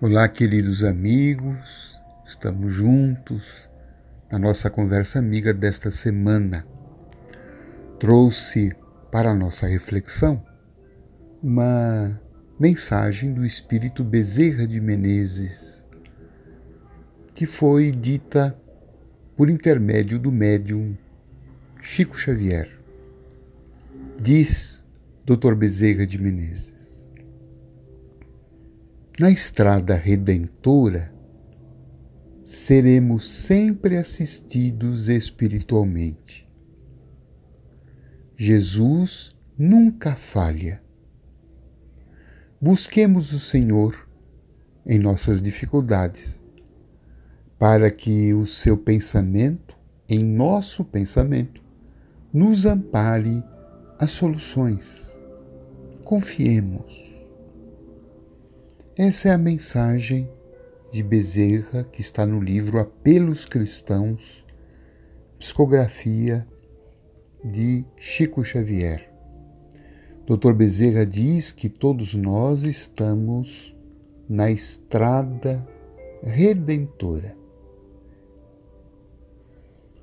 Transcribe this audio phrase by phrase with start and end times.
[0.00, 3.68] Olá, queridos amigos, estamos juntos
[4.30, 6.64] na nossa conversa amiga desta semana.
[7.98, 8.76] Trouxe
[9.10, 10.40] para a nossa reflexão
[11.42, 12.16] uma
[12.60, 15.84] mensagem do Espírito Bezerra de Menezes,
[17.34, 18.56] que foi dita
[19.36, 20.96] por intermédio do médium
[21.80, 22.68] Chico Xavier.
[24.22, 24.84] Diz
[25.26, 25.56] Dr.
[25.56, 26.97] Bezerra de Menezes
[29.18, 31.12] na estrada redentora,
[32.44, 36.48] seremos sempre assistidos espiritualmente.
[38.36, 40.80] Jesus nunca falha.
[42.60, 44.08] Busquemos o Senhor
[44.86, 46.40] em nossas dificuldades,
[47.58, 49.76] para que o seu pensamento,
[50.08, 51.60] em nosso pensamento,
[52.32, 53.42] nos ampare
[53.98, 55.12] as soluções.
[56.04, 57.17] Confiemos.
[59.00, 60.28] Essa é a mensagem
[60.90, 64.44] de Bezerra que está no livro Apelos Cristãos,
[65.38, 66.44] psicografia
[67.44, 69.08] de Chico Xavier.
[70.26, 70.52] Dr.
[70.52, 73.72] Bezerra diz que todos nós estamos
[74.28, 75.64] na estrada
[76.20, 77.36] redentora.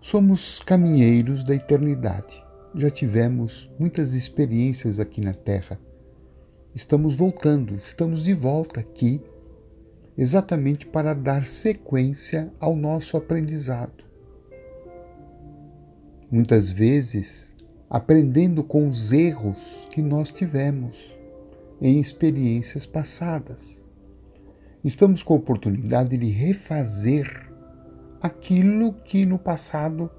[0.00, 2.42] Somos caminheiros da eternidade.
[2.74, 5.78] Já tivemos muitas experiências aqui na Terra
[6.74, 9.20] estamos voltando, estamos de volta aqui,
[10.16, 14.04] exatamente para dar sequência ao nosso aprendizado.
[16.30, 17.52] Muitas vezes,
[17.88, 21.18] aprendendo com os erros que nós tivemos
[21.80, 23.84] em experiências passadas.
[24.84, 27.50] Estamos com a oportunidade de refazer
[28.22, 30.10] aquilo que no passado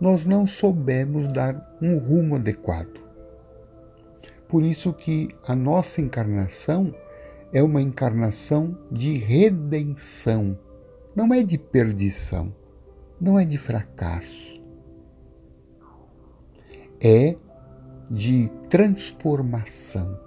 [0.00, 3.05] nós não soubemos dar um rumo adequado.
[4.48, 6.94] Por isso que a nossa encarnação
[7.52, 10.58] é uma encarnação de redenção,
[11.14, 12.54] não é de perdição,
[13.20, 14.60] não é de fracasso.
[17.00, 17.34] É
[18.10, 20.18] de transformação,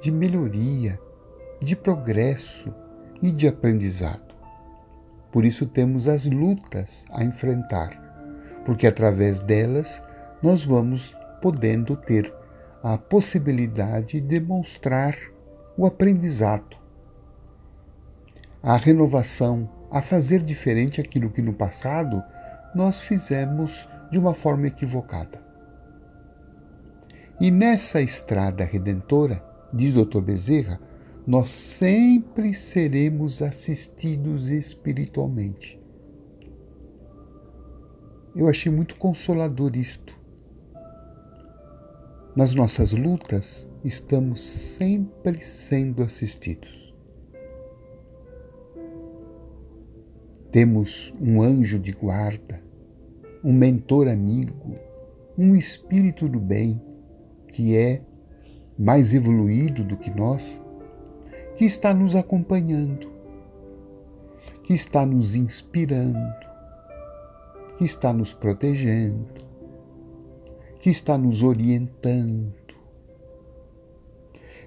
[0.00, 0.98] de melhoria,
[1.60, 2.72] de progresso
[3.22, 4.34] e de aprendizado.
[5.30, 7.90] Por isso temos as lutas a enfrentar,
[8.64, 10.02] porque através delas
[10.42, 12.32] nós vamos podendo ter
[12.82, 15.16] a possibilidade de demonstrar
[15.76, 16.76] o aprendizado,
[18.62, 22.22] a renovação, a fazer diferente aquilo que no passado
[22.74, 25.44] nós fizemos de uma forma equivocada.
[27.40, 30.20] E nessa estrada redentora, diz Dr.
[30.20, 30.80] Bezerra,
[31.26, 35.80] nós sempre seremos assistidos espiritualmente.
[38.34, 40.15] Eu achei muito consolador isto
[42.36, 46.94] nas nossas lutas, estamos sempre sendo assistidos.
[50.52, 52.62] Temos um anjo de guarda,
[53.42, 54.76] um mentor amigo,
[55.38, 56.78] um espírito do bem
[57.48, 58.02] que é
[58.78, 60.60] mais evoluído do que nós,
[61.56, 63.10] que está nos acompanhando,
[64.62, 66.36] que está nos inspirando,
[67.78, 69.45] que está nos protegendo,
[70.86, 72.54] que está nos orientando,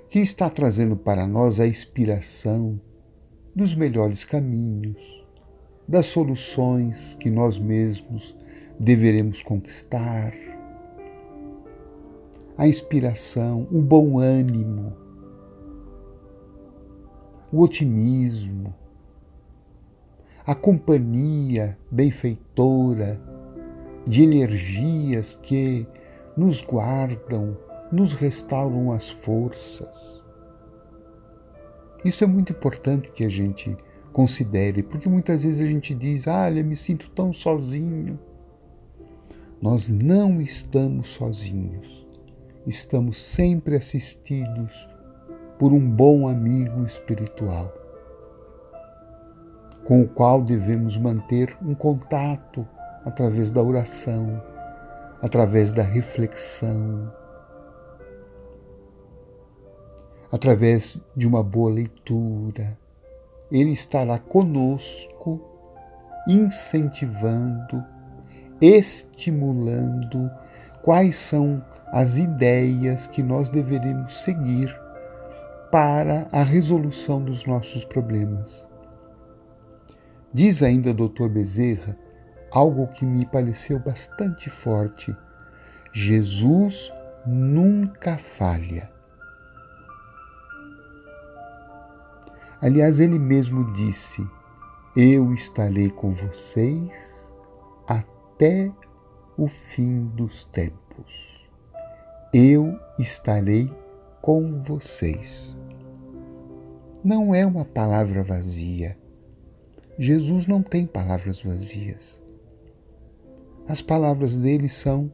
[0.10, 2.78] que está trazendo para nós a inspiração
[3.56, 5.26] dos melhores caminhos,
[5.88, 8.36] das soluções que nós mesmos
[8.78, 10.34] deveremos conquistar,
[12.58, 14.98] a inspiração, o bom ânimo,
[17.50, 18.76] o otimismo,
[20.46, 23.22] a companhia benfeitora
[24.06, 25.88] de energias que
[26.40, 27.58] nos guardam,
[27.92, 30.24] nos restauram as forças.
[32.06, 33.76] Isso é muito importante que a gente
[34.14, 38.18] considere, porque muitas vezes a gente diz: ah, me sinto tão sozinho.
[39.62, 42.08] Nós não estamos sozinhos,
[42.66, 44.88] estamos sempre assistidos
[45.58, 47.70] por um bom amigo espiritual,
[49.84, 52.66] com o qual devemos manter um contato
[53.04, 54.42] através da oração,
[55.22, 57.12] através da reflexão,
[60.32, 62.78] através de uma boa leitura.
[63.52, 65.42] Ele estará conosco,
[66.28, 67.84] incentivando,
[68.62, 70.30] estimulando
[70.84, 74.74] quais são as ideias que nós deveremos seguir
[75.72, 78.68] para a resolução dos nossos problemas.
[80.32, 81.28] Diz ainda Dr.
[81.28, 81.98] Bezerra
[82.52, 85.16] algo que me pareceu bastante forte.
[85.94, 86.92] Jesus
[87.26, 88.92] nunca falha.
[92.62, 94.26] Aliás, ele mesmo disse:
[94.96, 97.34] Eu estarei com vocês
[97.88, 98.72] até
[99.38, 101.50] o fim dos tempos.
[102.34, 103.74] Eu estarei
[104.22, 105.58] com vocês.
[107.04, 108.98] Não é uma palavra vazia.
[109.98, 112.22] Jesus não tem palavras vazias.
[113.70, 115.14] As palavras dele são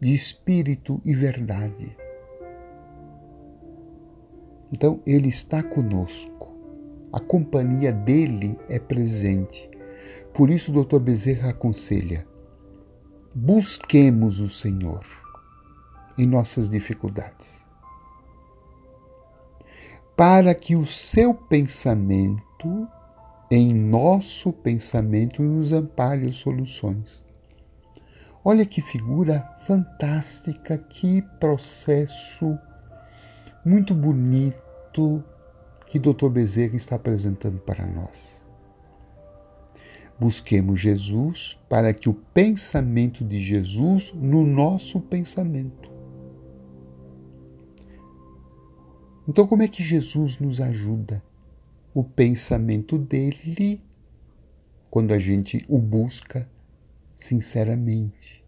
[0.00, 1.94] de espírito e verdade.
[4.72, 6.56] Então, ele está conosco.
[7.12, 9.68] A companhia dele é presente.
[10.32, 10.98] Por isso, o Dr.
[10.98, 12.26] Bezerra aconselha:
[13.34, 15.04] busquemos o Senhor
[16.16, 17.66] em nossas dificuldades,
[20.16, 22.88] para que o seu pensamento,
[23.54, 27.24] em nosso pensamento, nos ampare soluções.
[28.44, 32.58] Olha que figura fantástica, que processo
[33.64, 35.22] muito bonito
[35.86, 36.30] que Dr.
[36.30, 38.42] Bezerra está apresentando para nós.
[40.18, 45.92] Busquemos Jesus para que o pensamento de Jesus no nosso pensamento.
[49.28, 51.22] Então, como é que Jesus nos ajuda?
[51.94, 53.80] O pensamento dele,
[54.90, 56.48] quando a gente o busca
[57.16, 58.44] sinceramente.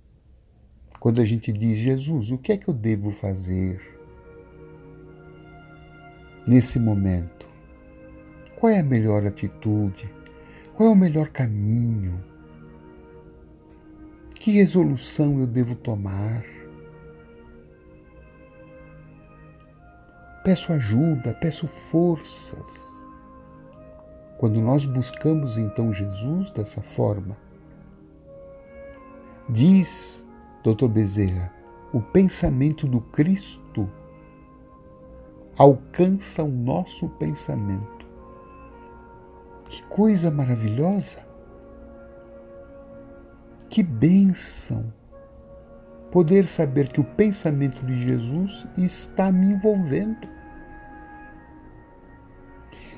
[0.99, 3.81] Quando a gente diz, Jesus, o que é que eu devo fazer
[6.47, 7.49] nesse momento?
[8.57, 10.13] Qual é a melhor atitude?
[10.75, 12.23] Qual é o melhor caminho?
[14.35, 16.45] Que resolução eu devo tomar?
[20.45, 22.96] Peço ajuda, peço forças.
[24.39, 27.37] Quando nós buscamos então Jesus dessa forma,
[29.49, 30.27] diz
[30.63, 30.89] Dr.
[30.89, 31.53] Bezerra,
[31.93, 33.91] o pensamento do Cristo
[35.57, 38.07] alcança o nosso pensamento.
[39.69, 41.27] Que coisa maravilhosa!
[43.71, 44.93] Que bênção!
[46.11, 50.36] Poder saber que o pensamento de Jesus está me envolvendo.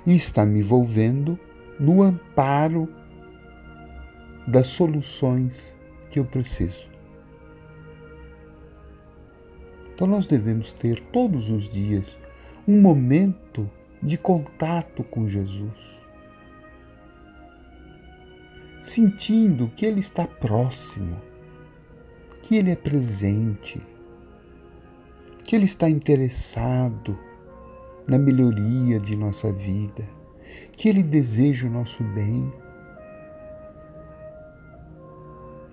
[0.09, 1.39] E está me envolvendo
[1.79, 2.89] no amparo
[4.45, 5.79] das soluções
[6.11, 6.89] que eu preciso.
[9.95, 12.19] Então nós devemos ter todos os dias
[12.67, 13.71] um momento
[14.03, 15.99] de contato com Jesus
[18.81, 21.21] sentindo que Ele está próximo,
[22.43, 23.81] que Ele é presente,
[25.45, 27.19] que Ele está interessado
[28.09, 30.03] na melhoria de nossa vida,
[30.73, 32.51] que Ele deseja o nosso bem.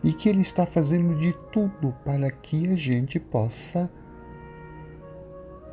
[0.04, 3.90] E que Ele está fazendo de tudo para que a gente possa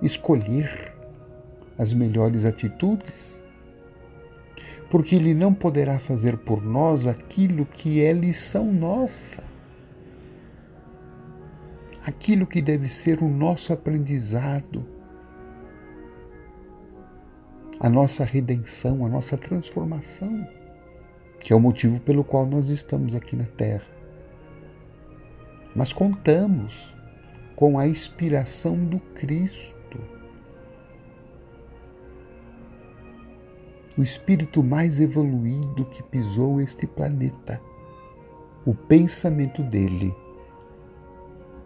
[0.00, 0.94] escolher
[1.76, 3.42] as melhores atitudes.
[4.88, 9.42] Porque Ele não poderá fazer por nós aquilo que é lição nossa,
[12.04, 14.91] aquilo que deve ser o nosso aprendizado,
[17.82, 20.46] a nossa redenção, a nossa transformação,
[21.40, 23.90] que é o motivo pelo qual nós estamos aqui na Terra.
[25.75, 26.96] Mas contamos
[27.56, 29.99] com a inspiração do Cristo
[33.99, 37.60] o espírito mais evoluído que pisou este planeta.
[38.65, 40.15] O pensamento dele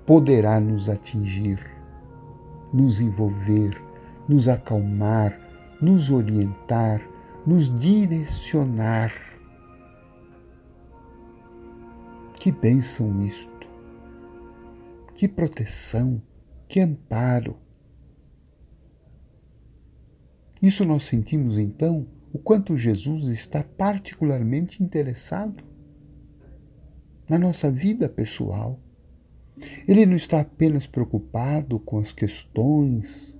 [0.06, 1.60] poderá nos atingir,
[2.72, 3.76] nos envolver,
[4.26, 5.45] nos acalmar,
[5.80, 7.00] nos orientar,
[7.46, 9.12] nos direcionar.
[12.40, 13.68] Que bênção isto!
[15.14, 16.22] Que proteção,
[16.68, 17.56] que amparo!
[20.60, 25.62] Isso nós sentimos então o quanto Jesus está particularmente interessado
[27.28, 28.80] na nossa vida pessoal.
[29.86, 33.35] Ele não está apenas preocupado com as questões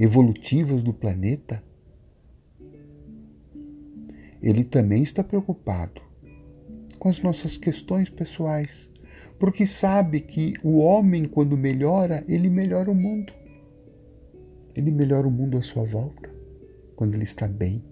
[0.00, 1.62] evolutivas do planeta.
[4.42, 6.00] Ele também está preocupado
[6.98, 8.88] com as nossas questões pessoais,
[9.38, 13.30] porque sabe que o homem, quando melhora, ele melhora o mundo.
[14.74, 16.32] Ele melhora o mundo à sua volta
[16.96, 17.84] quando ele está bem.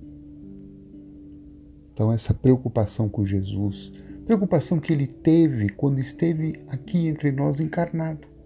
[1.92, 3.92] Então, essa preocupação com Jesus,
[4.24, 8.38] preocupação que ele teve quando esteve aqui entre nós encarnado.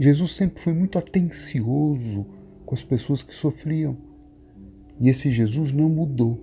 [0.00, 2.24] Jesus sempre foi muito atencioso
[2.64, 3.98] com as pessoas que sofriam.
[4.98, 6.40] E esse Jesus não mudou.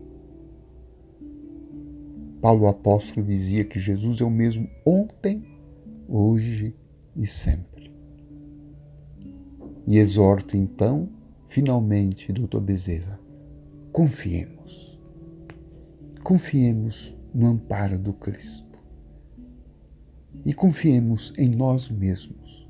[2.39, 5.43] Paulo apóstolo dizia que Jesus é o mesmo ontem,
[6.07, 6.75] hoje
[7.15, 7.91] e sempre.
[9.87, 11.09] E exorta então,
[11.47, 12.59] finalmente, Dr.
[12.59, 13.19] Bezerra,
[13.91, 14.99] confiemos.
[16.23, 18.79] Confiemos no amparo do Cristo.
[20.45, 22.66] E confiemos em nós mesmos,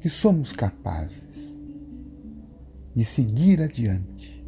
[0.00, 1.58] que somos capazes
[2.94, 4.44] de seguir adiante,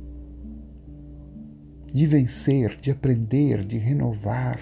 [1.93, 4.59] de vencer, de aprender, de renovar,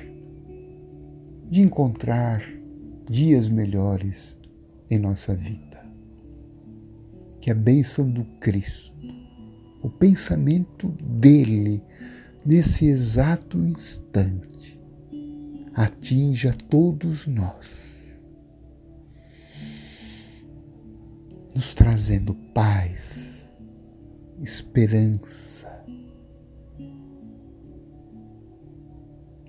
[1.49, 2.43] de encontrar
[3.09, 4.37] dias melhores
[4.91, 5.81] em nossa vida.
[7.41, 8.95] Que a bênção do Cristo,
[9.83, 11.83] o pensamento dele
[12.45, 14.79] nesse exato instante,
[15.75, 17.90] atinja todos nós,
[21.61, 23.47] nos trazendo paz,
[24.41, 25.85] esperança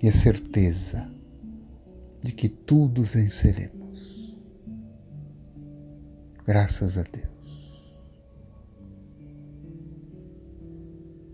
[0.02, 1.10] e a certeza
[2.20, 4.36] de que tudo venceremos.
[6.44, 7.31] Graças a Deus.